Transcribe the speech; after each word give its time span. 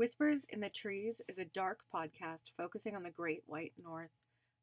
Whispers 0.00 0.46
in 0.48 0.60
the 0.60 0.70
Trees 0.70 1.20
is 1.28 1.36
a 1.36 1.44
dark 1.44 1.80
podcast 1.94 2.52
focusing 2.56 2.96
on 2.96 3.02
the 3.02 3.10
Great 3.10 3.42
White 3.44 3.74
North, 3.76 4.12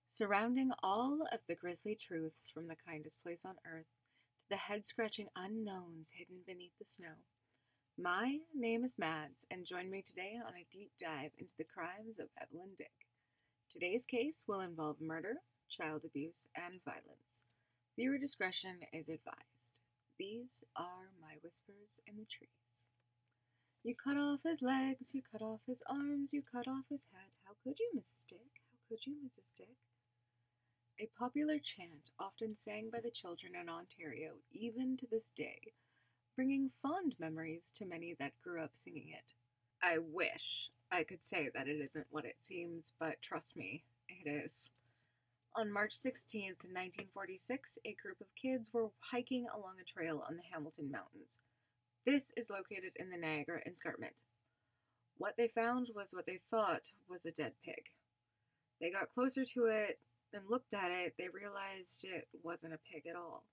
surrounding 0.08 0.72
all 0.82 1.28
of 1.32 1.42
the 1.48 1.54
grisly 1.54 1.94
truths 1.94 2.50
from 2.50 2.66
the 2.66 2.76
kindest 2.76 3.22
place 3.22 3.46
on 3.46 3.58
earth 3.64 3.86
to 4.40 4.46
the 4.50 4.56
head 4.56 4.84
scratching 4.84 5.28
unknowns 5.36 6.14
hidden 6.18 6.38
beneath 6.48 6.72
the 6.80 6.86
snow. 6.86 7.22
My 8.00 8.40
name 8.52 8.84
is 8.84 8.98
Mads, 8.98 9.46
and 9.52 9.64
join 9.64 9.92
me 9.92 10.02
today 10.02 10.40
on 10.44 10.56
a 10.56 10.66
deep 10.72 10.90
dive 11.00 11.34
into 11.38 11.54
the 11.56 11.64
crimes 11.64 12.18
of 12.18 12.30
Evelyn 12.42 12.72
Dick. 12.76 13.06
Today's 13.70 14.08
case 14.08 14.46
will 14.48 14.62
involve 14.62 15.00
murder, 15.00 15.36
child 15.70 16.02
abuse, 16.04 16.48
and 16.56 16.84
violence. 16.84 17.44
Viewer 17.96 18.18
discretion 18.18 18.78
is 18.92 19.08
advised. 19.08 19.82
These 20.18 20.64
are 20.76 21.12
my 21.22 21.36
whispers 21.44 22.02
in 22.08 22.16
the 22.18 22.26
trees. 22.26 22.77
You 23.88 23.96
cut 23.96 24.18
off 24.18 24.42
his 24.44 24.62
legs, 24.62 25.16
you 25.16 25.22
cut 25.22 25.42
off 25.42 25.62
his 25.66 25.82
arms, 25.90 26.34
you 26.34 26.42
cut 26.42 26.68
off 26.68 26.84
his 26.90 27.08
head. 27.14 27.30
How 27.46 27.54
could 27.64 27.80
you, 27.80 27.90
Mrs. 27.98 28.28
Dick? 28.28 28.60
How 28.70 28.80
could 28.90 29.08
you, 29.08 29.16
Mrs. 29.26 29.54
Dick? 29.56 29.78
A 31.00 31.08
popular 31.18 31.58
chant 31.58 32.12
often 32.20 32.54
sang 32.54 32.90
by 32.92 33.00
the 33.00 33.10
children 33.10 33.54
in 33.56 33.70
Ontario, 33.70 34.40
even 34.52 34.98
to 34.98 35.08
this 35.10 35.32
day, 35.34 35.72
bringing 36.36 36.70
fond 36.70 37.16
memories 37.18 37.72
to 37.76 37.86
many 37.86 38.14
that 38.20 38.34
grew 38.44 38.62
up 38.62 38.72
singing 38.74 39.08
it. 39.08 39.32
I 39.82 40.00
wish 40.00 40.70
I 40.92 41.04
could 41.04 41.24
say 41.24 41.50
that 41.56 41.70
it 41.70 41.80
isn't 41.80 42.08
what 42.10 42.26
it 42.26 42.42
seems, 42.44 42.92
but 43.00 43.22
trust 43.22 43.56
me, 43.56 43.86
it 44.10 44.30
is. 44.30 44.72
On 45.56 45.72
March 45.72 45.94
16th, 45.94 46.60
1946, 46.60 47.80
a 47.86 47.96
group 48.04 48.20
of 48.20 48.36
kids 48.36 48.74
were 48.74 48.90
hiking 49.00 49.48
along 49.48 49.76
a 49.80 49.86
trail 49.86 50.26
on 50.28 50.36
the 50.36 50.44
Hamilton 50.52 50.92
Mountains. 50.92 51.40
This 52.08 52.32
is 52.38 52.50
located 52.50 52.94
in 52.96 53.10
the 53.10 53.18
Niagara 53.18 53.60
Escarpment. 53.68 54.24
What 55.18 55.34
they 55.36 55.50
found 55.50 55.90
was 55.94 56.14
what 56.14 56.26
they 56.26 56.40
thought 56.50 56.94
was 57.10 57.26
a 57.26 57.34
dead 57.34 57.52
pig. 57.66 57.92
They 58.80 58.90
got 58.90 59.14
closer 59.14 59.44
to 59.44 59.66
it 59.66 60.00
and 60.34 60.44
looked 60.50 60.74
at 60.74 60.90
it, 60.90 61.16
they 61.18 61.28
realized 61.28 62.06
it 62.06 62.30
wasn't 62.42 62.76
a 62.76 62.80
pig 62.90 63.08
at 63.08 63.18
all. 63.18 63.44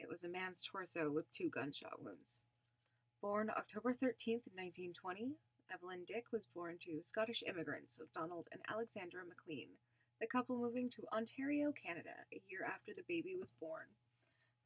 It 0.00 0.08
was 0.08 0.24
a 0.24 0.28
man's 0.28 0.62
torso 0.62 1.12
with 1.12 1.30
two 1.30 1.48
gunshot 1.48 2.02
wounds. 2.02 2.42
Born 3.22 3.52
October 3.56 3.92
13th, 3.92 4.50
1920, 4.50 5.36
Evelyn 5.72 6.00
Dick 6.04 6.24
was 6.32 6.48
born 6.52 6.78
to 6.86 7.04
Scottish 7.04 7.44
immigrants 7.48 8.00
Donald 8.12 8.48
and 8.50 8.62
Alexandra 8.68 9.20
McLean, 9.24 9.68
the 10.20 10.26
couple 10.26 10.58
moving 10.58 10.90
to 10.90 11.06
Ontario, 11.16 11.70
Canada, 11.70 12.26
a 12.32 12.42
year 12.48 12.66
after 12.66 12.90
the 12.96 13.04
baby 13.06 13.36
was 13.38 13.52
born. 13.52 13.94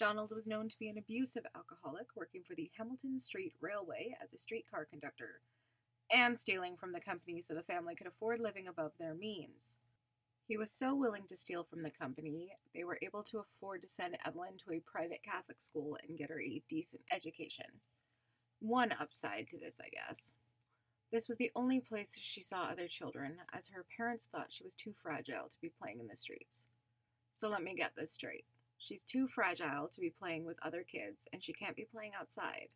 Donald 0.00 0.32
was 0.34 0.46
known 0.46 0.66
to 0.66 0.78
be 0.78 0.88
an 0.88 0.96
abusive 0.96 1.44
alcoholic, 1.54 2.06
working 2.16 2.42
for 2.42 2.54
the 2.54 2.70
Hamilton 2.78 3.18
Street 3.18 3.52
Railway 3.60 4.16
as 4.24 4.32
a 4.32 4.38
streetcar 4.38 4.86
conductor, 4.86 5.42
and 6.10 6.38
stealing 6.38 6.74
from 6.78 6.92
the 6.92 7.00
company 7.00 7.42
so 7.42 7.52
the 7.52 7.62
family 7.62 7.94
could 7.94 8.06
afford 8.06 8.40
living 8.40 8.66
above 8.66 8.92
their 8.98 9.12
means. 9.12 9.76
He 10.48 10.56
was 10.56 10.72
so 10.72 10.94
willing 10.94 11.24
to 11.28 11.36
steal 11.36 11.64
from 11.64 11.82
the 11.82 11.90
company, 11.90 12.52
they 12.74 12.82
were 12.82 12.98
able 13.02 13.22
to 13.24 13.40
afford 13.40 13.82
to 13.82 13.88
send 13.88 14.16
Evelyn 14.24 14.56
to 14.64 14.74
a 14.74 14.80
private 14.80 15.22
Catholic 15.22 15.60
school 15.60 15.98
and 16.08 16.16
get 16.16 16.30
her 16.30 16.40
a 16.40 16.62
decent 16.66 17.02
education. 17.12 17.66
One 18.58 18.94
upside 18.98 19.50
to 19.50 19.58
this, 19.58 19.78
I 19.84 19.90
guess. 19.90 20.32
This 21.12 21.28
was 21.28 21.36
the 21.36 21.52
only 21.54 21.78
place 21.78 22.16
she 22.18 22.42
saw 22.42 22.64
other 22.64 22.88
children, 22.88 23.36
as 23.52 23.68
her 23.68 23.84
parents 23.98 24.26
thought 24.32 24.50
she 24.50 24.64
was 24.64 24.74
too 24.74 24.94
fragile 25.02 25.50
to 25.50 25.60
be 25.60 25.68
playing 25.68 26.00
in 26.00 26.08
the 26.08 26.16
streets. 26.16 26.68
So 27.30 27.50
let 27.50 27.62
me 27.62 27.74
get 27.74 27.96
this 27.96 28.12
straight. 28.12 28.46
She's 28.80 29.04
too 29.04 29.28
fragile 29.28 29.88
to 29.88 30.00
be 30.00 30.10
playing 30.10 30.46
with 30.46 30.56
other 30.64 30.82
kids, 30.82 31.28
and 31.32 31.42
she 31.42 31.52
can't 31.52 31.76
be 31.76 31.84
playing 31.84 32.12
outside. 32.18 32.68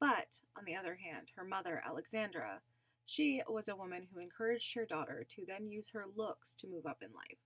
But, 0.00 0.40
on 0.56 0.64
the 0.64 0.74
other 0.74 0.96
hand, 0.96 1.32
her 1.36 1.44
mother, 1.44 1.82
Alexandra, 1.86 2.62
she 3.04 3.42
was 3.46 3.68
a 3.68 3.76
woman 3.76 4.08
who 4.12 4.20
encouraged 4.20 4.74
her 4.74 4.86
daughter 4.86 5.24
to 5.28 5.44
then 5.46 5.68
use 5.68 5.90
her 5.90 6.06
looks 6.16 6.54
to 6.54 6.66
move 6.66 6.86
up 6.86 7.02
in 7.02 7.12
life, 7.12 7.38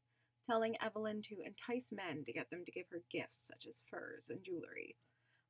telling 0.44 0.80
Evelyn 0.80 1.22
to 1.22 1.41
entice 1.44 1.92
men 1.92 2.22
to 2.24 2.32
get 2.32 2.50
them 2.50 2.64
to 2.64 2.72
give 2.72 2.86
her 2.91 3.03
gifts 3.10 3.44
such 3.47 3.66
as 3.66 3.82
furs 3.91 4.30
and 4.30 4.44
jewelry. 4.44 4.94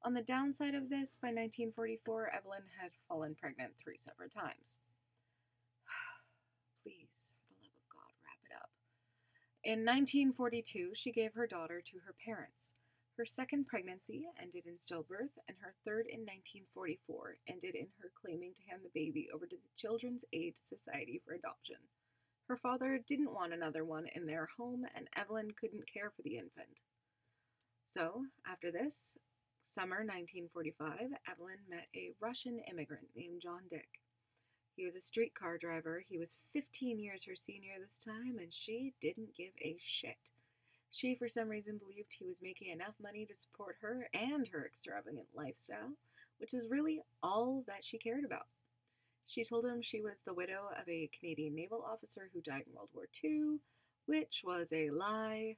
On 0.03 0.15
the 0.15 0.23
downside 0.23 0.75
of 0.75 0.89
this, 0.89 1.17
by 1.17 1.29
1944, 1.29 2.33
Evelyn 2.35 2.63
had 2.81 2.93
fallen 3.07 3.37
pregnant 3.39 3.75
three 3.83 3.99
separate 3.99 4.33
times. 4.33 4.81
Please, 6.83 7.35
in 9.65 9.85
1942, 9.85 10.93
she 10.95 11.13
gave 11.13 11.35
her 11.35 11.47
daughter 11.47 11.83
to 11.85 11.99
her 12.07 12.15
parents. 12.25 12.75
Her 13.17 13.25
second 13.25 13.67
pregnancy 13.67 14.29
ended 14.41 14.67
in 14.67 14.77
stillbirth, 14.77 15.35
and 15.49 15.57
her 15.61 15.75
third 15.85 16.07
in 16.07 16.21
1944 16.21 17.39
ended 17.49 17.75
in 17.75 17.89
her 18.01 18.13
claiming 18.15 18.55
to 18.55 18.63
hand 18.71 18.83
the 18.85 18.95
baby 18.95 19.29
over 19.35 19.45
to 19.47 19.57
the 19.57 19.77
Children's 19.77 20.25
Aid 20.33 20.57
Society 20.57 21.21
for 21.25 21.35
adoption. 21.35 21.79
Her 22.49 22.57
father 22.57 22.99
didn't 23.05 23.35
want 23.35 23.53
another 23.53 23.85
one 23.85 24.07
in 24.15 24.27
their 24.27 24.49
home, 24.57 24.87
and 24.95 25.09
Evelyn 25.17 25.51
couldn't 25.59 25.93
care 25.93 26.11
for 26.15 26.23
the 26.23 26.39
infant. 26.39 26.83
So, 27.87 28.27
after 28.47 28.71
this, 28.71 29.19
summer 29.63 29.97
1945, 29.97 31.19
Evelyn 31.29 31.59
met 31.69 31.89
a 31.95 32.13
Russian 32.21 32.61
immigrant 32.71 33.09
named 33.17 33.41
John 33.41 33.63
Dick. 33.69 33.89
He 34.79 34.85
was 34.85 34.95
a 34.95 35.01
streetcar 35.01 35.59
driver. 35.59 36.05
He 36.09 36.19
was 36.19 36.37
15 36.53 37.01
years 37.01 37.25
her 37.25 37.35
senior 37.35 37.73
this 37.83 37.99
time, 37.99 38.39
and 38.41 38.53
she 38.53 38.95
didn't 39.01 39.35
give 39.37 39.51
a 39.61 39.77
shit. 39.85 40.31
She, 40.89 41.17
for 41.17 41.29
some 41.29 41.49
reason, 41.49 41.79
believed 41.79 42.15
he 42.17 42.29
was 42.29 42.41
making 42.41 42.71
enough 42.71 42.95
money 43.03 43.27
to 43.27 43.35
support 43.35 43.79
her 43.81 44.09
and 44.15 44.47
her 44.47 44.65
extravagant 44.65 45.27
lifestyle, 45.35 45.95
which 46.39 46.55
is 46.55 46.69
really 46.71 47.01
all 47.25 47.65
that 47.67 47.83
she 47.83 47.99
cared 47.99 48.25
about. 48.25 48.47
She 49.27 49.43
told 49.43 49.67
him 49.67 49.83
she 49.83 50.01
was 50.01 50.21
the 50.25 50.33
widow 50.33 50.69
of 50.81 50.89
a 50.89 51.11
Canadian 51.19 51.57
naval 51.57 51.83
officer 51.85 52.31
who 52.33 52.41
died 52.41 52.63
in 52.69 52.73
World 52.73 52.91
War 52.95 53.09
II, 53.25 53.59
which 54.07 54.43
was 54.45 54.73
a 54.73 54.91
lie, 54.91 55.57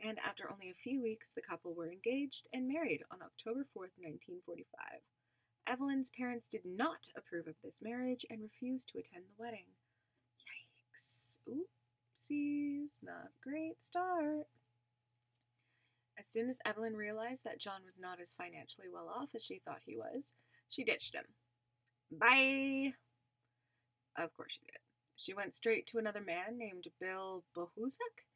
and 0.00 0.18
after 0.26 0.50
only 0.50 0.70
a 0.70 0.82
few 0.82 1.02
weeks, 1.02 1.30
the 1.30 1.42
couple 1.42 1.74
were 1.74 1.92
engaged 1.92 2.48
and 2.54 2.66
married 2.66 3.02
on 3.10 3.20
October 3.20 3.66
4th, 3.76 4.00
1945. 4.00 5.02
Evelyn's 5.66 6.10
parents 6.10 6.48
did 6.48 6.62
not 6.64 7.08
approve 7.16 7.46
of 7.46 7.54
this 7.62 7.80
marriage 7.82 8.26
and 8.28 8.42
refused 8.42 8.88
to 8.88 8.98
attend 8.98 9.24
the 9.26 9.42
wedding. 9.42 9.66
Yikes. 10.94 11.38
Oopsies. 11.48 13.02
Not 13.02 13.26
a 13.26 13.48
great 13.48 13.82
start. 13.82 14.46
As 16.18 16.26
soon 16.26 16.48
as 16.48 16.58
Evelyn 16.64 16.94
realized 16.94 17.44
that 17.44 17.60
John 17.60 17.80
was 17.84 17.98
not 17.98 18.20
as 18.20 18.34
financially 18.34 18.88
well 18.92 19.08
off 19.08 19.30
as 19.34 19.44
she 19.44 19.58
thought 19.58 19.82
he 19.84 19.96
was, 19.96 20.34
she 20.68 20.84
ditched 20.84 21.14
him. 21.14 21.24
Bye! 22.10 22.92
Of 24.16 24.34
course 24.36 24.52
she 24.52 24.66
did. 24.66 24.78
She 25.16 25.34
went 25.34 25.54
straight 25.54 25.86
to 25.88 25.98
another 25.98 26.20
man 26.20 26.58
named 26.58 26.88
Bill 27.00 27.44
Bohuzek. 27.56 28.26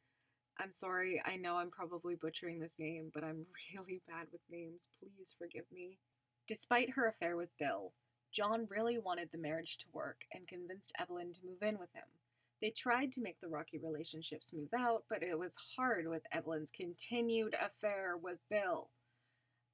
I'm 0.59 0.71
sorry, 0.71 1.21
I 1.23 1.35
know 1.35 1.57
I'm 1.57 1.69
probably 1.69 2.15
butchering 2.15 2.59
this 2.59 2.79
name, 2.79 3.11
but 3.13 3.23
I'm 3.23 3.45
really 3.75 4.01
bad 4.07 4.27
with 4.31 4.41
names. 4.49 4.89
Please 4.99 5.35
forgive 5.37 5.65
me. 5.71 5.99
Despite 6.47 6.91
her 6.91 7.05
affair 7.07 7.35
with 7.35 7.57
Bill, 7.59 7.93
John 8.31 8.67
really 8.69 8.97
wanted 8.97 9.29
the 9.31 9.37
marriage 9.37 9.77
to 9.79 9.85
work 9.91 10.21
and 10.33 10.47
convinced 10.47 10.93
Evelyn 10.97 11.33
to 11.33 11.45
move 11.45 11.61
in 11.61 11.77
with 11.77 11.93
him. 11.93 12.05
They 12.61 12.69
tried 12.69 13.11
to 13.13 13.21
make 13.21 13.41
the 13.41 13.49
rocky 13.49 13.77
relationship 13.77 14.43
smooth 14.43 14.69
out, 14.75 15.03
but 15.09 15.23
it 15.23 15.37
was 15.37 15.57
hard 15.75 16.07
with 16.07 16.23
Evelyn's 16.31 16.71
continued 16.71 17.55
affair 17.59 18.15
with 18.15 18.39
Bill 18.49 18.89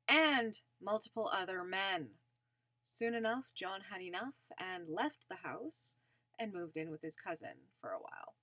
and 0.07 0.59
multiple 0.81 1.29
other 1.31 1.63
men. 1.63 2.09
Soon 2.83 3.13
enough, 3.13 3.45
John 3.55 3.81
had 3.91 4.01
enough 4.01 4.33
and 4.59 4.89
left 4.89 5.27
the 5.29 5.47
house 5.47 5.95
and 6.39 6.51
moved 6.51 6.75
in 6.75 6.89
with 6.89 7.01
his 7.01 7.15
cousin 7.15 7.69
for 7.79 7.91
a 7.91 7.99
while. 7.99 8.35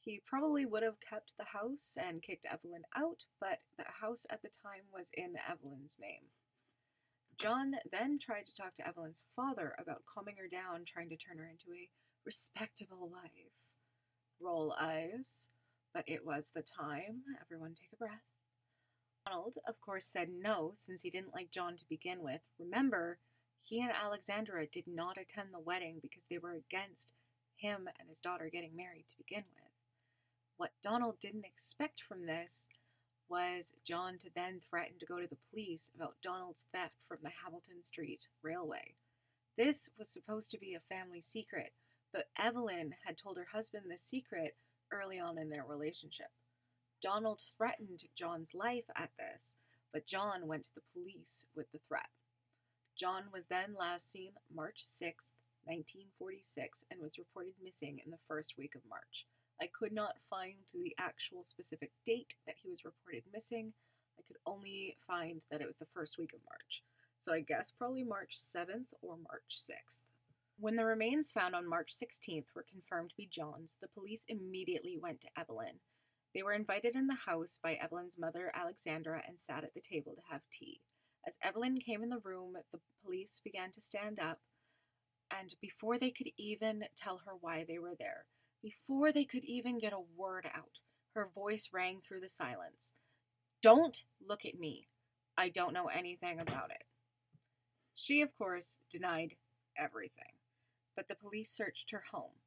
He 0.00 0.20
probably 0.26 0.66
would 0.66 0.82
have 0.82 1.00
kept 1.00 1.34
the 1.38 1.56
house 1.58 1.96
and 2.00 2.22
kicked 2.22 2.46
Evelyn 2.50 2.82
out, 2.96 3.24
but 3.40 3.60
the 3.78 3.84
house 4.00 4.26
at 4.30 4.42
the 4.42 4.48
time 4.48 4.84
was 4.92 5.10
in 5.14 5.34
Evelyn's 5.48 5.98
name. 6.00 6.30
John 7.38 7.76
then 7.92 8.18
tried 8.18 8.46
to 8.46 8.54
talk 8.54 8.74
to 8.74 8.86
Evelyn's 8.86 9.24
father 9.34 9.74
about 9.78 10.02
calming 10.12 10.36
her 10.38 10.48
down, 10.48 10.84
trying 10.84 11.08
to 11.10 11.16
turn 11.16 11.38
her 11.38 11.46
into 11.46 11.70
a 11.72 11.88
respectable 12.26 13.08
wife. 13.08 13.70
Roll 14.40 14.74
eyes. 14.78 15.48
But 15.94 16.04
it 16.06 16.26
was 16.26 16.50
the 16.54 16.62
time. 16.62 17.22
Everyone 17.40 17.74
take 17.74 17.90
a 17.92 17.96
breath. 17.96 18.26
Donald, 19.24 19.56
of 19.66 19.80
course, 19.80 20.06
said 20.06 20.28
no, 20.30 20.72
since 20.74 21.02
he 21.02 21.10
didn't 21.10 21.34
like 21.34 21.50
John 21.50 21.76
to 21.76 21.84
begin 21.88 22.22
with. 22.22 22.40
Remember, 22.58 23.18
he 23.62 23.80
and 23.80 23.92
Alexandra 23.92 24.66
did 24.66 24.84
not 24.86 25.16
attend 25.16 25.48
the 25.52 25.60
wedding 25.60 25.98
because 26.02 26.24
they 26.28 26.38
were 26.38 26.54
against 26.54 27.12
him 27.56 27.88
and 27.98 28.08
his 28.08 28.20
daughter 28.20 28.50
getting 28.52 28.76
married 28.76 29.06
to 29.08 29.16
begin 29.16 29.44
with. 29.54 29.72
What 30.56 30.70
Donald 30.82 31.20
didn't 31.20 31.44
expect 31.44 32.00
from 32.00 32.26
this 32.26 32.66
was 33.28 33.74
John 33.84 34.18
to 34.18 34.30
then 34.34 34.60
threaten 34.60 34.98
to 34.98 35.06
go 35.06 35.20
to 35.20 35.26
the 35.26 35.36
police 35.50 35.90
about 35.94 36.20
Donald's 36.22 36.66
theft 36.72 36.94
from 37.06 37.18
the 37.22 37.32
Hamilton 37.44 37.82
Street 37.82 38.28
Railway. 38.42 38.94
This 39.56 39.90
was 39.98 40.08
supposed 40.08 40.50
to 40.52 40.58
be 40.58 40.74
a 40.74 40.94
family 40.94 41.20
secret, 41.20 41.72
but 42.12 42.30
Evelyn 42.38 42.94
had 43.04 43.16
told 43.16 43.36
her 43.36 43.48
husband 43.52 43.84
the 43.88 43.98
secret 43.98 44.56
early 44.92 45.18
on 45.18 45.38
in 45.38 45.50
their 45.50 45.64
relationship. 45.64 46.28
Donald 47.02 47.40
threatened 47.40 48.04
John's 48.16 48.54
life 48.54 48.84
at 48.96 49.10
this, 49.18 49.56
but 49.92 50.06
John 50.06 50.46
went 50.46 50.64
to 50.64 50.74
the 50.74 50.82
police 50.92 51.46
with 51.54 51.70
the 51.72 51.78
threat. 51.78 52.08
John 52.96 53.24
was 53.32 53.46
then 53.46 53.74
last 53.78 54.10
seen 54.10 54.32
March 54.52 54.82
6, 54.82 55.32
1946, 55.64 56.84
and 56.90 57.00
was 57.00 57.18
reported 57.18 57.54
missing 57.62 58.00
in 58.04 58.10
the 58.10 58.18
first 58.26 58.54
week 58.58 58.74
of 58.74 58.82
March. 58.88 59.26
I 59.60 59.66
could 59.66 59.92
not 59.92 60.16
find 60.30 60.56
the 60.72 60.94
actual 60.98 61.42
specific 61.42 61.90
date 62.04 62.34
that 62.46 62.56
he 62.62 62.68
was 62.68 62.84
reported 62.84 63.24
missing. 63.32 63.72
I 64.18 64.22
could 64.26 64.36
only 64.46 64.96
find 65.06 65.44
that 65.50 65.60
it 65.60 65.66
was 65.66 65.76
the 65.76 65.86
first 65.94 66.18
week 66.18 66.32
of 66.32 66.40
March. 66.48 66.82
So 67.18 67.32
I 67.32 67.40
guess 67.40 67.72
probably 67.76 68.04
March 68.04 68.38
7th 68.38 68.86
or 69.02 69.16
March 69.16 69.58
6th. 69.58 70.02
When 70.60 70.76
the 70.76 70.84
remains 70.84 71.30
found 71.30 71.54
on 71.54 71.68
March 71.68 71.92
16th 71.92 72.46
were 72.54 72.66
confirmed 72.68 73.10
to 73.10 73.16
be 73.16 73.28
John's, 73.30 73.76
the 73.80 73.88
police 73.88 74.24
immediately 74.28 74.98
went 75.00 75.20
to 75.22 75.28
Evelyn. 75.38 75.80
They 76.34 76.42
were 76.42 76.52
invited 76.52 76.94
in 76.94 77.06
the 77.06 77.14
house 77.26 77.58
by 77.62 77.74
Evelyn's 77.74 78.18
mother, 78.18 78.52
Alexandra, 78.54 79.22
and 79.26 79.38
sat 79.38 79.64
at 79.64 79.74
the 79.74 79.80
table 79.80 80.14
to 80.14 80.32
have 80.32 80.42
tea. 80.50 80.80
As 81.26 81.38
Evelyn 81.42 81.78
came 81.78 82.02
in 82.02 82.10
the 82.10 82.20
room, 82.22 82.56
the 82.72 82.80
police 83.04 83.40
began 83.42 83.70
to 83.72 83.80
stand 83.80 84.18
up, 84.20 84.40
and 85.30 85.54
before 85.60 85.98
they 85.98 86.10
could 86.10 86.28
even 86.36 86.84
tell 86.96 87.22
her 87.24 87.32
why 87.40 87.64
they 87.66 87.78
were 87.78 87.94
there, 87.98 88.26
before 88.62 89.12
they 89.12 89.24
could 89.24 89.44
even 89.44 89.78
get 89.78 89.92
a 89.92 90.00
word 90.16 90.48
out, 90.54 90.80
her 91.14 91.28
voice 91.32 91.70
rang 91.72 92.00
through 92.00 92.20
the 92.20 92.28
silence. 92.28 92.94
Don't 93.62 94.04
look 94.26 94.44
at 94.44 94.58
me. 94.58 94.88
I 95.36 95.48
don't 95.48 95.72
know 95.72 95.86
anything 95.86 96.40
about 96.40 96.70
it. 96.70 96.84
She, 97.94 98.20
of 98.20 98.36
course, 98.36 98.78
denied 98.90 99.34
everything, 99.76 100.34
but 100.96 101.08
the 101.08 101.14
police 101.14 101.50
searched 101.50 101.90
her 101.90 102.04
home. 102.12 102.42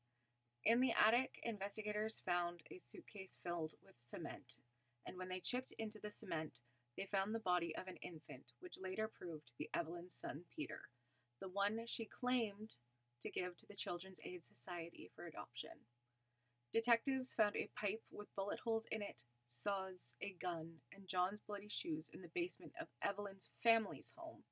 In 0.64 0.80
the 0.80 0.94
attic, 0.94 1.40
investigators 1.44 2.22
found 2.26 2.62
a 2.70 2.78
suitcase 2.78 3.40
filled 3.42 3.74
with 3.84 3.96
cement, 3.98 4.60
and 5.06 5.18
when 5.18 5.30
they 5.30 5.40
chipped 5.40 5.74
into 5.80 6.00
the 6.00 6.10
cement, 6.10 6.62
they 6.98 7.06
found 7.06 7.34
the 7.34 7.40
body 7.40 7.76
of 7.76 7.88
an 7.88 7.98
infant, 8.02 8.52
which 8.60 8.78
later 8.82 9.08
proved 9.08 9.48
to 9.48 9.54
be 9.58 9.70
Evelyn's 9.74 10.14
son 10.14 10.42
Peter, 10.56 10.90
the 11.40 11.50
one 11.50 11.80
she 11.86 12.06
claimed 12.06 12.76
to 13.22 13.30
give 13.30 13.58
to 13.58 13.68
the 13.68 13.76
Children's 13.76 14.20
Aid 14.24 14.46
Society 14.46 15.10
for 15.16 15.26
adoption. 15.26 15.72
Detectives 16.72 17.34
found 17.34 17.56
a 17.56 17.70
pipe 17.80 18.02
with 18.12 18.34
bullet 18.36 18.60
holes 18.64 18.86
in 18.92 19.02
it, 19.02 19.24
saws, 19.46 20.16
a 20.22 20.36
gun, 20.42 20.76
and 20.94 21.08
John's 21.08 21.42
bloody 21.42 21.68
shoes 21.70 22.10
in 22.14 22.22
the 22.22 22.32
basement 22.34 22.72
of 22.80 22.88
Evelyn's 23.04 23.50
family's 23.62 24.14
home. 24.16 24.44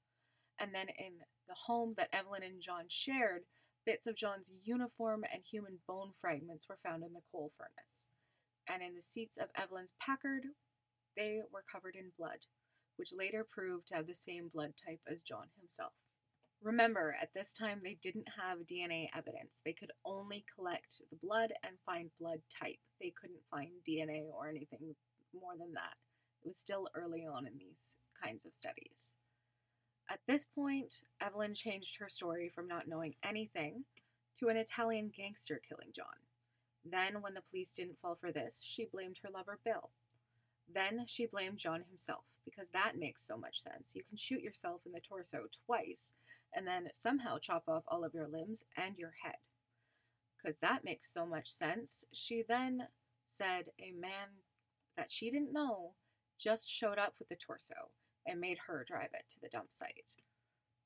And 0.60 0.76
then 0.76 0.88
in 0.90 1.14
the 1.48 1.56
home 1.68 1.94
that 1.98 2.14
Evelyn 2.14 2.44
and 2.44 2.62
John 2.62 2.86
shared, 2.90 3.44
bits 3.86 4.06
of 4.06 4.18
John's 4.18 4.52
uniform 4.64 5.24
and 5.32 5.44
human 5.50 5.80
bone 5.88 6.12
fragments 6.20 6.68
were 6.68 6.80
found 6.84 7.04
in 7.04 7.14
the 7.14 7.22
coal 7.32 7.54
furnace. 7.58 8.08
And 8.68 8.84
in 8.84 8.96
the 8.96 9.02
seats 9.02 9.38
of 9.38 9.50
Evelyn's 9.56 9.94
Packard, 10.00 10.44
they 11.16 11.42
were 11.52 11.64
covered 11.72 11.96
in 11.96 12.12
blood, 12.18 12.46
which 12.98 13.14
later 13.18 13.48
proved 13.50 13.88
to 13.88 13.96
have 13.96 14.08
the 14.08 14.16
same 14.16 14.50
blood 14.54 14.74
type 14.86 15.00
as 15.10 15.24
John 15.24 15.48
himself. 15.58 15.94
Remember, 16.62 17.16
at 17.22 17.34
this 17.34 17.54
time 17.54 17.80
they 17.82 17.98
didn't 18.02 18.28
have 18.38 18.68
DNA 18.68 19.10
evidence. 19.16 19.62
They 19.64 19.72
could 19.72 19.92
only 20.04 20.44
collect 20.54 21.02
the 21.10 21.18
blood 21.26 21.54
and 21.64 21.76
find 21.86 22.10
blood 22.20 22.42
type. 22.50 22.80
They 23.00 23.14
couldn't 23.20 23.40
find 23.50 23.70
DNA 23.88 24.24
or 24.34 24.50
anything 24.50 24.96
more 25.34 25.54
than 25.58 25.74
that. 25.74 25.96
It 26.44 26.48
was 26.48 26.58
still 26.58 26.88
early 26.96 27.26
on 27.26 27.48
in 27.48 27.54
these 27.58 27.96
kinds 28.22 28.46
of 28.46 28.54
studies. 28.54 29.16
At 30.10 30.20
this 30.28 30.46
point, 30.46 31.04
Evelyn 31.22 31.54
changed 31.54 31.98
her 32.00 32.10
story 32.10 32.50
from 32.54 32.68
not 32.68 32.88
knowing 32.88 33.16
anything 33.24 33.86
to 34.36 34.50
an 34.50 34.58
Italian 34.58 35.12
gangster 35.16 35.62
killing 35.68 35.92
John. 35.96 36.26
Then, 36.84 37.22
when 37.22 37.36
the 37.36 37.42
police 37.42 37.74
didn't 37.74 38.00
fall 38.02 38.18
for 38.20 38.32
this, 38.32 38.62
she 38.64 38.86
blamed 38.86 39.20
her 39.24 39.30
lover 39.30 39.60
Bill. 39.64 39.92
Then 40.74 41.06
she 41.08 41.26
blamed 41.26 41.58
John 41.58 41.84
himself, 41.88 42.24
because 42.44 42.70
that 42.70 42.98
makes 42.98 43.26
so 43.26 43.38
much 43.38 43.62
sense. 43.62 43.96
You 43.96 44.04
can 44.08 44.18
shoot 44.18 44.42
yourself 44.42 44.82
in 44.86 44.94
the 44.94 45.00
torso 45.00 45.46
twice 45.66 46.14
and 46.54 46.68
then 46.68 46.90
somehow 46.94 47.38
chop 47.40 47.64
off 47.68 47.84
all 47.88 48.04
of 48.04 48.14
your 48.14 48.28
limbs 48.28 48.64
and 48.78 48.98
your 48.98 49.14
head. 49.24 49.38
Because 50.38 50.60
that 50.60 50.86
makes 50.86 51.12
so 51.14 51.26
much 51.26 51.50
sense. 51.50 52.06
She 52.14 52.44
then 52.48 52.88
said 53.28 53.66
a 53.80 53.92
man 53.92 54.44
that 54.98 55.12
she 55.12 55.30
didn't 55.30 55.54
know 55.54 55.94
just 56.40 56.70
showed 56.70 56.98
up 56.98 57.16
with 57.20 57.30
the 57.30 57.36
torso 57.36 57.92
and 58.26 58.40
made 58.40 58.60
her 58.68 58.86
drive 58.88 59.10
it 59.14 59.26
to 59.30 59.40
the 59.42 59.50
dump 59.50 59.72
site. 59.72 60.16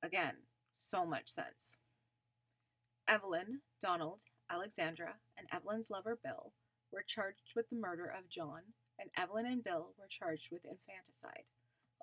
Again, 0.02 0.36
so 0.74 1.06
much 1.06 1.30
sense. 1.30 1.78
Evelyn, 3.08 3.62
Donald, 3.82 4.22
Alexandra, 4.50 5.16
and 5.38 5.48
Evelyn's 5.52 5.90
lover 5.90 6.18
Bill 6.22 6.54
were 6.92 7.04
charged 7.06 7.54
with 7.56 7.70
the 7.70 7.76
murder 7.76 8.06
of 8.06 8.30
John, 8.30 8.62
and 9.00 9.10
Evelyn 9.18 9.46
and 9.46 9.64
Bill 9.64 9.94
were 9.98 10.08
charged 10.08 10.50
with 10.52 10.66
infanticide. 10.66 11.46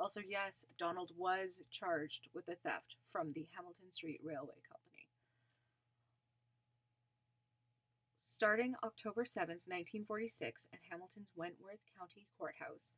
Also, 0.01 0.23
yes, 0.27 0.65
Donald 0.79 1.11
was 1.15 1.61
charged 1.71 2.29
with 2.35 2.47
the 2.47 2.55
theft 2.55 2.97
from 3.13 3.33
the 3.35 3.47
Hamilton 3.55 3.91
Street 3.91 4.19
Railway 4.25 4.65
Company. 4.67 5.09
Starting 8.17 8.75
October 8.83 9.27
7, 9.27 9.61
1946, 9.67 10.69
at 10.73 10.79
Hamilton's 10.91 11.33
Wentworth 11.37 11.85
County 11.99 12.27
Courthouse, 12.39 12.89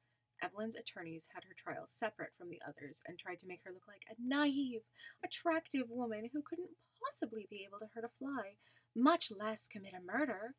Evelyn's 0.40 0.76
attorneys 0.76 1.28
had 1.34 1.42
her 1.44 1.54
trial 1.56 1.86
separate 1.86 2.34
from 2.38 2.50
the 2.50 2.60
others 2.66 3.02
and 3.04 3.18
tried 3.18 3.40
to 3.40 3.48
make 3.48 3.62
her 3.64 3.72
look 3.72 3.88
like 3.88 4.04
a 4.08 4.14
naive, 4.22 4.82
attractive 5.24 5.90
woman 5.90 6.30
who 6.32 6.40
couldn't 6.40 6.70
possibly 7.02 7.48
be 7.50 7.66
able 7.66 7.80
to 7.80 7.90
hurt 7.94 8.04
a 8.04 8.08
fly, 8.08 8.54
much 8.94 9.32
less 9.36 9.66
commit 9.66 9.92
a 9.92 10.00
murder. 10.00 10.54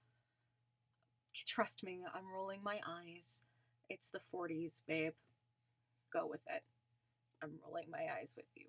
Trust 1.48 1.86
me, 1.86 2.02
I'm 2.14 2.34
rolling 2.34 2.62
my 2.62 2.82
eyes. 2.86 3.44
It's 3.90 4.10
the 4.10 4.20
40s, 4.34 4.82
babe 4.86 5.14
go 6.14 6.28
with 6.28 6.42
it. 6.48 6.64
I'm 7.42 7.60
rolling 7.66 7.90
my 7.90 8.06
eyes 8.20 8.36
with 8.38 8.46
you. 8.56 8.68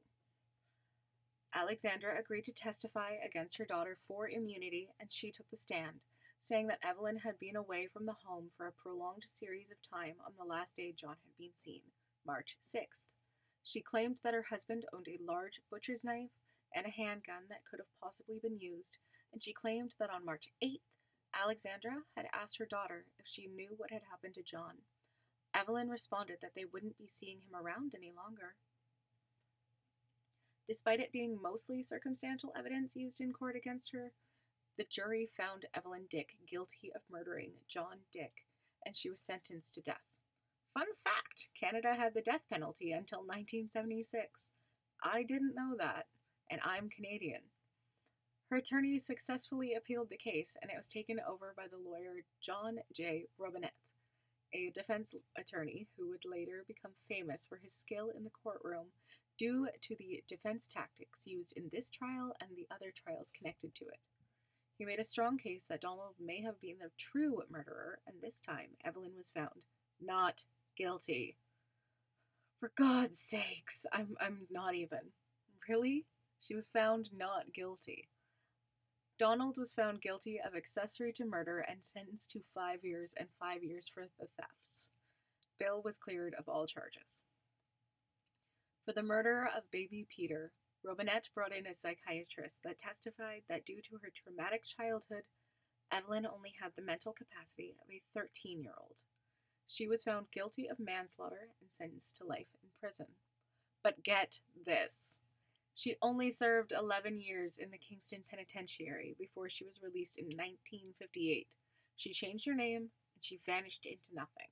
Alexandra 1.54 2.18
agreed 2.18 2.44
to 2.44 2.52
testify 2.52 3.12
against 3.24 3.58
her 3.58 3.64
daughter 3.64 3.96
for 4.08 4.28
immunity, 4.28 4.88
and 4.98 5.12
she 5.12 5.30
took 5.30 5.48
the 5.50 5.56
stand, 5.56 6.00
saying 6.40 6.66
that 6.66 6.84
Evelyn 6.84 7.18
had 7.18 7.38
been 7.38 7.54
away 7.54 7.86
from 7.86 8.06
the 8.06 8.16
home 8.26 8.48
for 8.56 8.66
a 8.66 8.72
prolonged 8.72 9.22
series 9.26 9.70
of 9.70 9.76
time 9.88 10.14
on 10.26 10.32
the 10.36 10.44
last 10.44 10.76
day 10.76 10.92
John 10.96 11.16
had 11.22 11.38
been 11.38 11.54
seen, 11.54 11.82
March 12.26 12.56
6th. 12.60 13.04
She 13.62 13.80
claimed 13.80 14.20
that 14.24 14.34
her 14.34 14.46
husband 14.50 14.84
owned 14.92 15.06
a 15.08 15.22
large 15.24 15.60
butcher's 15.70 16.02
knife 16.02 16.30
and 16.74 16.86
a 16.86 16.90
handgun 16.90 17.44
that 17.48 17.64
could 17.70 17.78
have 17.78 18.00
possibly 18.02 18.40
been 18.42 18.58
used, 18.58 18.98
and 19.32 19.42
she 19.42 19.52
claimed 19.52 19.94
that 20.00 20.10
on 20.10 20.24
March 20.24 20.48
8th, 20.62 20.80
Alexandra 21.40 22.02
had 22.16 22.26
asked 22.32 22.58
her 22.58 22.66
daughter 22.66 23.06
if 23.18 23.26
she 23.26 23.46
knew 23.46 23.74
what 23.76 23.90
had 23.90 24.02
happened 24.10 24.34
to 24.34 24.42
John. 24.42 24.82
Evelyn 25.64 25.88
responded 25.88 26.38
that 26.42 26.52
they 26.54 26.66
wouldn't 26.70 26.98
be 26.98 27.08
seeing 27.08 27.38
him 27.38 27.56
around 27.58 27.94
any 27.96 28.12
longer. 28.14 28.56
Despite 30.68 31.00
it 31.00 31.10
being 31.10 31.40
mostly 31.40 31.82
circumstantial 31.82 32.52
evidence 32.54 32.96
used 32.96 33.18
in 33.18 33.32
court 33.32 33.56
against 33.56 33.92
her, 33.92 34.12
the 34.76 34.84
jury 34.84 35.30
found 35.34 35.64
Evelyn 35.74 36.04
Dick 36.10 36.36
guilty 36.46 36.92
of 36.94 37.00
murdering 37.10 37.52
John 37.66 38.00
Dick, 38.12 38.44
and 38.84 38.94
she 38.94 39.08
was 39.08 39.22
sentenced 39.22 39.72
to 39.74 39.80
death. 39.80 40.04
Fun 40.74 40.86
fact 41.02 41.48
Canada 41.58 41.94
had 41.94 42.12
the 42.12 42.20
death 42.20 42.42
penalty 42.50 42.92
until 42.92 43.20
1976. 43.20 44.50
I 45.02 45.22
didn't 45.22 45.54
know 45.54 45.76
that, 45.78 46.06
and 46.50 46.60
I'm 46.62 46.90
Canadian. 46.90 47.42
Her 48.50 48.58
attorney 48.58 48.98
successfully 48.98 49.72
appealed 49.74 50.10
the 50.10 50.18
case, 50.18 50.58
and 50.60 50.70
it 50.70 50.76
was 50.76 50.88
taken 50.88 51.20
over 51.26 51.54
by 51.56 51.68
the 51.70 51.78
lawyer 51.78 52.24
John 52.42 52.80
J. 52.92 53.26
Robinette 53.38 53.93
a 54.54 54.70
defense 54.70 55.14
attorney 55.36 55.88
who 55.96 56.08
would 56.08 56.24
later 56.24 56.64
become 56.66 56.92
famous 57.08 57.44
for 57.46 57.56
his 57.56 57.74
skill 57.74 58.10
in 58.16 58.24
the 58.24 58.30
courtroom 58.30 58.86
due 59.36 59.68
to 59.82 59.96
the 59.96 60.22
defense 60.28 60.68
tactics 60.68 61.26
used 61.26 61.52
in 61.56 61.68
this 61.72 61.90
trial 61.90 62.34
and 62.40 62.50
the 62.56 62.66
other 62.72 62.92
trials 62.94 63.32
connected 63.36 63.74
to 63.74 63.84
it. 63.86 63.98
He 64.78 64.84
made 64.84 64.98
a 64.98 65.04
strong 65.04 65.38
case 65.38 65.64
that 65.68 65.80
Donald 65.80 66.14
may 66.20 66.42
have 66.42 66.60
been 66.60 66.78
the 66.80 66.90
true 66.98 67.42
murderer, 67.50 67.98
and 68.06 68.16
this 68.20 68.40
time 68.40 68.70
Evelyn 68.84 69.12
was 69.16 69.30
found 69.30 69.66
not 70.00 70.44
guilty. 70.76 71.36
For 72.58 72.72
God's 72.76 73.18
sakes, 73.18 73.86
I'm 73.92 74.16
I'm 74.20 74.46
not 74.50 74.74
even. 74.74 75.12
Really? 75.68 76.06
She 76.40 76.54
was 76.54 76.68
found 76.68 77.10
not 77.16 77.52
guilty. 77.52 78.08
Donald 79.18 79.56
was 79.58 79.72
found 79.72 80.00
guilty 80.00 80.40
of 80.44 80.56
accessory 80.56 81.12
to 81.12 81.24
murder 81.24 81.60
and 81.60 81.84
sentenced 81.84 82.30
to 82.30 82.40
five 82.52 82.82
years 82.82 83.14
and 83.18 83.28
five 83.38 83.62
years 83.62 83.88
for 83.88 84.04
the 84.18 84.26
thefts. 84.36 84.90
Bill 85.58 85.80
was 85.82 85.98
cleared 85.98 86.34
of 86.34 86.48
all 86.48 86.66
charges. 86.66 87.22
For 88.84 88.92
the 88.92 89.04
murder 89.04 89.48
of 89.56 89.70
baby 89.70 90.06
Peter, 90.08 90.52
Robinette 90.84 91.28
brought 91.32 91.54
in 91.54 91.66
a 91.66 91.74
psychiatrist 91.74 92.62
that 92.64 92.78
testified 92.78 93.42
that 93.48 93.64
due 93.64 93.80
to 93.82 93.98
her 94.02 94.10
traumatic 94.10 94.64
childhood, 94.64 95.22
Evelyn 95.92 96.26
only 96.26 96.54
had 96.60 96.72
the 96.74 96.82
mental 96.82 97.12
capacity 97.12 97.76
of 97.80 97.90
a 97.90 98.02
13 98.12 98.60
year 98.60 98.74
old. 98.78 99.02
She 99.66 99.86
was 99.86 100.02
found 100.02 100.26
guilty 100.32 100.68
of 100.68 100.78
manslaughter 100.78 101.48
and 101.60 101.72
sentenced 101.72 102.16
to 102.16 102.24
life 102.24 102.48
in 102.62 102.68
prison. 102.80 103.06
But 103.82 104.02
get 104.02 104.40
this 104.66 105.20
she 105.74 105.96
only 106.00 106.30
served 106.30 106.72
11 106.72 107.18
years 107.18 107.58
in 107.58 107.70
the 107.70 107.78
Kingston 107.78 108.22
Penitentiary 108.28 109.16
before 109.18 109.50
she 109.50 109.64
was 109.64 109.82
released 109.82 110.18
in 110.18 110.26
1958. 110.26 111.48
She 111.96 112.12
changed 112.12 112.46
her 112.46 112.54
name 112.54 112.90
and 113.14 113.22
she 113.22 113.40
vanished 113.44 113.84
into 113.84 114.14
nothing. 114.14 114.48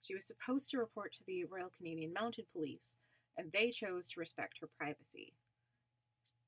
She 0.00 0.14
was 0.14 0.26
supposed 0.26 0.70
to 0.70 0.78
report 0.78 1.12
to 1.14 1.24
the 1.26 1.44
Royal 1.44 1.70
Canadian 1.76 2.12
Mounted 2.12 2.46
Police, 2.52 2.96
and 3.36 3.52
they 3.52 3.70
chose 3.70 4.08
to 4.08 4.20
respect 4.20 4.58
her 4.60 4.68
privacy. 4.78 5.34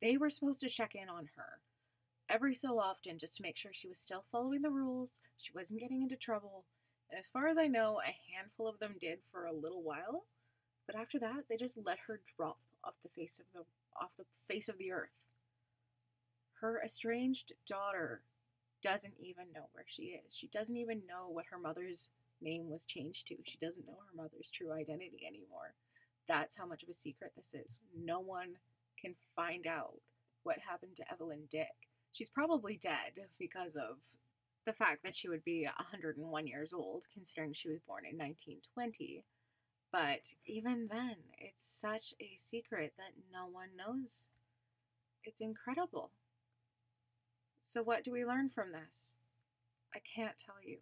They 0.02 0.16
were 0.16 0.30
supposed 0.30 0.60
to 0.60 0.68
check 0.68 0.94
in 0.94 1.08
on 1.08 1.28
her, 1.36 1.60
every 2.28 2.54
so 2.54 2.78
often 2.78 3.18
just 3.18 3.36
to 3.36 3.42
make 3.42 3.56
sure 3.56 3.72
she 3.72 3.88
was 3.88 3.98
still 3.98 4.24
following 4.30 4.62
the 4.62 4.70
rules, 4.70 5.20
she 5.36 5.52
wasn't 5.54 5.80
getting 5.80 6.02
into 6.02 6.16
trouble. 6.16 6.64
And 7.10 7.18
as 7.18 7.28
far 7.28 7.48
as 7.48 7.58
I 7.58 7.68
know, 7.68 8.00
a 8.00 8.34
handful 8.34 8.66
of 8.66 8.78
them 8.78 8.96
did 9.00 9.18
for 9.30 9.44
a 9.44 9.52
little 9.52 9.82
while, 9.82 10.24
but 10.86 10.96
after 10.96 11.18
that, 11.20 11.44
they 11.48 11.56
just 11.56 11.78
let 11.84 11.98
her 12.06 12.20
drop 12.36 12.58
off 12.86 12.94
the 13.02 13.08
face 13.08 13.38
of 13.38 13.46
the 13.54 13.64
off 14.00 14.16
the 14.16 14.24
face 14.48 14.68
of 14.68 14.78
the 14.78 14.92
earth. 14.92 15.24
Her 16.60 16.80
estranged 16.82 17.52
daughter 17.66 18.22
doesn't 18.82 19.14
even 19.20 19.46
know 19.54 19.68
where 19.72 19.84
she 19.86 20.20
is. 20.26 20.34
She 20.34 20.46
doesn't 20.48 20.76
even 20.76 21.02
know 21.06 21.28
what 21.28 21.46
her 21.50 21.58
mother's 21.58 22.10
name 22.40 22.70
was 22.70 22.84
changed 22.84 23.26
to. 23.28 23.36
She 23.44 23.58
doesn't 23.58 23.86
know 23.86 23.98
her 24.06 24.22
mother's 24.22 24.50
true 24.50 24.72
identity 24.72 25.24
anymore. 25.26 25.74
That's 26.28 26.56
how 26.56 26.66
much 26.66 26.82
of 26.82 26.88
a 26.88 26.94
secret 26.94 27.32
this 27.36 27.54
is. 27.54 27.80
No 27.96 28.20
one 28.20 28.56
can 29.00 29.14
find 29.36 29.66
out 29.66 30.00
what 30.42 30.58
happened 30.68 30.96
to 30.96 31.12
Evelyn 31.12 31.42
Dick. 31.50 31.88
She's 32.12 32.30
probably 32.30 32.76
dead 32.76 33.28
because 33.38 33.74
of 33.76 33.98
the 34.66 34.72
fact 34.72 35.02
that 35.04 35.14
she 35.14 35.28
would 35.28 35.44
be 35.44 35.64
101 35.64 36.46
years 36.46 36.72
old, 36.72 37.06
considering 37.12 37.52
she 37.52 37.68
was 37.68 37.80
born 37.86 38.04
in 38.04 38.16
1920. 38.16 39.24
But 39.94 40.34
even 40.44 40.88
then, 40.90 41.18
it's 41.38 41.64
such 41.64 42.14
a 42.20 42.34
secret 42.34 42.94
that 42.96 43.12
no 43.32 43.46
one 43.46 43.76
knows. 43.78 44.28
It's 45.22 45.40
incredible. 45.40 46.10
So, 47.60 47.80
what 47.80 48.02
do 48.02 48.10
we 48.10 48.24
learn 48.24 48.50
from 48.50 48.72
this? 48.72 49.14
I 49.94 50.00
can't 50.00 50.36
tell 50.36 50.56
you. 50.66 50.78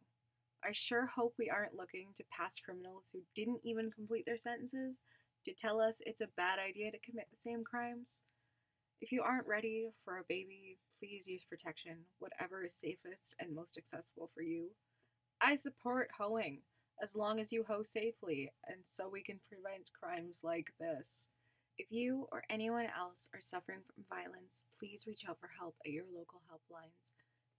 I 0.64 0.72
sure 0.72 1.10
hope 1.14 1.34
we 1.38 1.50
aren't 1.50 1.76
looking 1.76 2.14
to 2.16 2.24
past 2.30 2.62
criminals 2.64 3.08
who 3.12 3.18
didn't 3.34 3.60
even 3.62 3.90
complete 3.90 4.24
their 4.24 4.38
sentences 4.38 5.02
to 5.44 5.52
tell 5.52 5.78
us 5.78 6.00
it's 6.06 6.22
a 6.22 6.28
bad 6.34 6.58
idea 6.58 6.90
to 6.90 6.98
commit 6.98 7.26
the 7.30 7.36
same 7.36 7.64
crimes. 7.64 8.22
If 9.02 9.12
you 9.12 9.20
aren't 9.20 9.46
ready 9.46 9.90
for 10.06 10.16
a 10.16 10.24
baby, 10.26 10.78
please 10.98 11.28
use 11.28 11.44
protection, 11.44 12.06
whatever 12.18 12.64
is 12.64 12.72
safest 12.72 13.34
and 13.38 13.54
most 13.54 13.76
accessible 13.76 14.30
for 14.34 14.40
you. 14.40 14.70
I 15.38 15.56
support 15.56 16.08
hoeing, 16.18 16.60
as 17.02 17.16
long 17.16 17.40
as 17.40 17.52
you 17.52 17.64
hoe 17.64 17.82
safely, 17.82 18.52
and 18.66 18.78
so 18.84 19.08
we 19.08 19.22
can 19.22 19.40
prevent 19.48 19.90
crimes 19.92 20.42
like 20.44 20.72
this. 20.78 21.30
If 21.76 21.90
you 21.90 22.28
or 22.30 22.44
anyone 22.48 22.86
else 22.96 23.28
are 23.34 23.40
suffering 23.40 23.80
from 23.92 24.04
violence, 24.08 24.62
please 24.78 25.04
reach 25.06 25.24
out 25.28 25.40
for 25.40 25.50
help 25.58 25.74
at 25.84 25.90
your 25.90 26.04
local 26.14 26.42
helplines. 26.50 27.10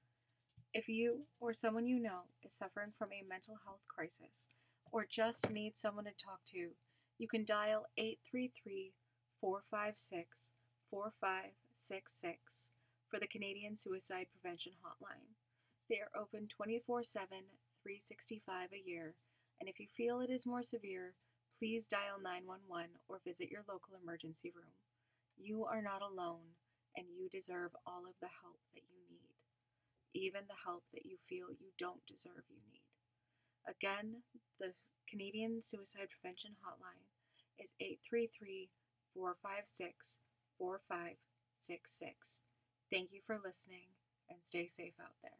If 0.74 0.88
you 0.88 1.25
or 1.39 1.53
someone 1.53 1.88
you 1.88 2.00
know 2.00 2.24
is 2.43 2.53
suffering 2.53 2.93
from 2.98 3.10
a 3.12 3.24
mental 3.27 3.60
health 3.65 3.81
crisis 3.88 4.48
or 4.91 5.05
just 5.10 5.50
need 5.50 5.77
someone 5.77 6.05
to 6.05 6.12
talk 6.12 6.41
to, 6.48 6.72
you 7.17 7.27
can 7.27 7.45
dial 7.45 7.88
833 7.98 8.93
456 9.39 10.53
4566 10.89 12.72
for 13.10 13.19
the 13.19 13.27
Canadian 13.27 13.77
Suicide 13.77 14.27
Prevention 14.31 14.74
Hotline. 14.84 15.36
They 15.89 15.98
are 15.98 16.19
open 16.19 16.48
24 16.48 17.03
7, 17.03 17.27
365 17.86 18.74
a 18.74 18.82
year, 18.82 19.13
and 19.62 19.70
if 19.70 19.80
you 19.80 19.86
feel 19.86 20.20
it 20.20 20.34
is 20.34 20.50
more 20.50 20.65
severe, 20.65 21.13
please 21.54 21.86
dial 21.86 22.18
911 22.18 22.98
or 23.08 23.22
visit 23.22 23.54
your 23.54 23.62
local 23.70 23.94
emergency 23.94 24.50
room. 24.50 24.82
You 25.38 25.70
are 25.70 25.86
not 25.86 26.01
alone, 26.01 26.58
and 26.98 27.06
you 27.13 27.30
deserve 27.30 27.77
all 27.86 28.10
of 28.10 28.18
the 28.18 28.42
help 28.42 28.58
that 28.74 28.89
you 28.89 29.06
need, 29.06 29.38
even 30.18 30.50
the 30.50 30.65
help 30.65 30.82
that 30.98 31.06
you 31.06 31.22
feel 31.30 31.54
you 31.54 31.77
don't 31.77 32.01
deserve 32.10 32.50
you 32.50 32.58
need. 32.65 32.89
Again, 33.70 34.25
the 34.60 34.74
Canadian 35.08 35.62
Suicide 35.62 36.10
Prevention 36.10 36.58
Hotline 36.65 37.06
is 37.62 37.77
833 37.80 38.70
456 39.13 40.20
4566. 40.58 42.42
Thank 42.92 43.13
you 43.13 43.22
for 43.22 43.38
listening 43.38 43.94
and 44.27 44.42
stay 44.42 44.65
safe 44.65 44.98
out 45.00 45.22
there. 45.22 45.38